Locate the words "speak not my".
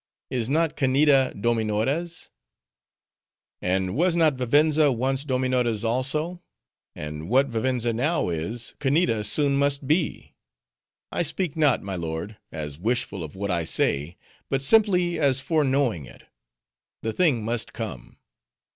11.21-11.95